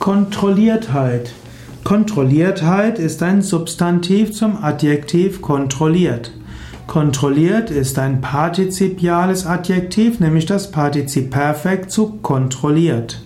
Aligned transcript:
Kontrolliertheit. 0.00 1.34
Kontrolliertheit 1.84 2.98
ist 2.98 3.22
ein 3.22 3.42
Substantiv 3.42 4.32
zum 4.32 4.56
Adjektiv 4.64 5.42
kontrolliert. 5.42 6.32
Kontrolliert 6.86 7.70
ist 7.70 7.98
ein 7.98 8.22
partizipiales 8.22 9.44
Adjektiv, 9.44 10.18
nämlich 10.18 10.46
das 10.46 10.70
Partizip 10.70 11.30
Perfekt 11.30 11.90
zu 11.90 12.12
kontrolliert. 12.22 13.22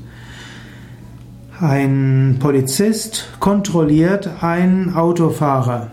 Ein 1.61 2.39
Polizist 2.41 3.29
kontrolliert 3.39 4.43
einen 4.43 4.97
Autofahrer. 4.97 5.93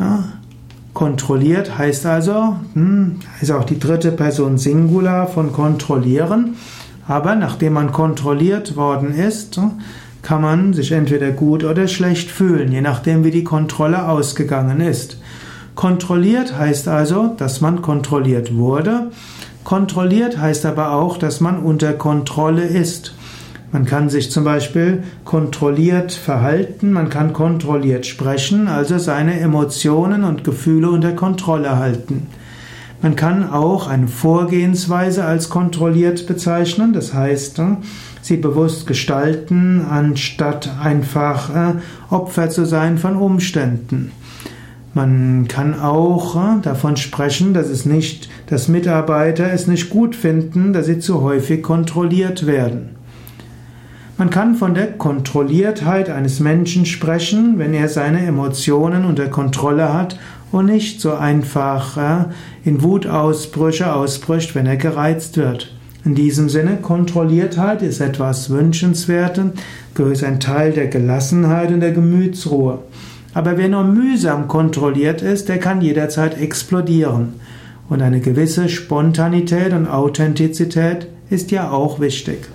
Ja, 0.00 0.24
kontrolliert 0.92 1.78
heißt 1.78 2.04
also, 2.06 2.56
hm, 2.74 3.20
ist 3.40 3.52
auch 3.52 3.64
die 3.64 3.78
dritte 3.78 4.10
Person 4.10 4.58
Singular 4.58 5.28
von 5.28 5.52
kontrollieren. 5.52 6.56
Aber 7.10 7.34
nachdem 7.34 7.72
man 7.72 7.90
kontrolliert 7.90 8.76
worden 8.76 9.12
ist, 9.12 9.60
kann 10.22 10.42
man 10.42 10.74
sich 10.74 10.92
entweder 10.92 11.32
gut 11.32 11.64
oder 11.64 11.88
schlecht 11.88 12.30
fühlen, 12.30 12.70
je 12.70 12.82
nachdem 12.82 13.24
wie 13.24 13.32
die 13.32 13.42
Kontrolle 13.42 14.08
ausgegangen 14.08 14.80
ist. 14.80 15.16
Kontrolliert 15.74 16.56
heißt 16.56 16.86
also, 16.86 17.34
dass 17.36 17.60
man 17.60 17.82
kontrolliert 17.82 18.54
wurde. 18.54 19.10
Kontrolliert 19.64 20.38
heißt 20.38 20.64
aber 20.66 20.92
auch, 20.92 21.16
dass 21.16 21.40
man 21.40 21.58
unter 21.58 21.94
Kontrolle 21.94 22.62
ist. 22.62 23.12
Man 23.72 23.86
kann 23.86 24.08
sich 24.08 24.30
zum 24.30 24.44
Beispiel 24.44 25.02
kontrolliert 25.24 26.12
verhalten, 26.12 26.92
man 26.92 27.10
kann 27.10 27.32
kontrolliert 27.32 28.06
sprechen, 28.06 28.68
also 28.68 28.98
seine 28.98 29.40
Emotionen 29.40 30.22
und 30.22 30.44
Gefühle 30.44 30.88
unter 30.88 31.10
Kontrolle 31.14 31.76
halten. 31.76 32.28
Man 33.02 33.16
kann 33.16 33.48
auch 33.50 33.86
eine 33.86 34.08
Vorgehensweise 34.08 35.24
als 35.24 35.48
kontrolliert 35.48 36.26
bezeichnen, 36.26 36.92
das 36.92 37.14
heißt, 37.14 37.58
äh, 37.58 37.76
sie 38.20 38.36
bewusst 38.36 38.86
gestalten, 38.86 39.82
anstatt 39.88 40.70
einfach 40.82 41.48
äh, 41.54 41.74
Opfer 42.10 42.50
zu 42.50 42.66
sein 42.66 42.98
von 42.98 43.16
Umständen. 43.16 44.12
Man 44.92 45.48
kann 45.48 45.80
auch 45.80 46.36
äh, 46.36 46.60
davon 46.60 46.98
sprechen, 46.98 47.54
dass 47.54 47.68
es 47.68 47.86
nicht, 47.86 48.28
dass 48.48 48.68
Mitarbeiter 48.68 49.50
es 49.50 49.66
nicht 49.66 49.88
gut 49.88 50.14
finden, 50.14 50.74
dass 50.74 50.84
sie 50.84 50.98
zu 50.98 51.22
häufig 51.22 51.62
kontrolliert 51.62 52.46
werden. 52.46 52.90
Man 54.18 54.28
kann 54.28 54.56
von 54.56 54.74
der 54.74 54.92
Kontrolliertheit 54.98 56.10
eines 56.10 56.40
Menschen 56.40 56.84
sprechen, 56.84 57.58
wenn 57.58 57.72
er 57.72 57.88
seine 57.88 58.26
Emotionen 58.26 59.06
unter 59.06 59.28
Kontrolle 59.28 59.94
hat 59.94 60.18
und 60.52 60.66
nicht 60.66 61.00
so 61.00 61.14
einfach 61.14 62.26
in 62.64 62.82
Wutausbrüche 62.82 63.92
ausbricht, 63.92 64.54
wenn 64.54 64.66
er 64.66 64.76
gereizt 64.76 65.36
wird. 65.36 65.74
In 66.04 66.14
diesem 66.14 66.48
Sinne, 66.48 66.78
Kontrolliertheit 66.78 67.82
ist 67.82 68.00
etwas 68.00 68.48
Wünschenswertes, 68.50 69.52
ist 70.10 70.24
ein 70.24 70.40
Teil 70.40 70.72
der 70.72 70.86
Gelassenheit 70.86 71.70
und 71.70 71.80
der 71.80 71.92
Gemütsruhe. 71.92 72.78
Aber 73.34 73.58
wer 73.58 73.68
nur 73.68 73.84
mühsam 73.84 74.48
kontrolliert 74.48 75.20
ist, 75.20 75.48
der 75.48 75.58
kann 75.58 75.82
jederzeit 75.82 76.40
explodieren. 76.40 77.34
Und 77.88 78.02
eine 78.02 78.20
gewisse 78.20 78.68
Spontanität 78.68 79.72
und 79.72 79.86
Authentizität 79.86 81.06
ist 81.28 81.50
ja 81.50 81.70
auch 81.70 82.00
wichtig. 82.00 82.48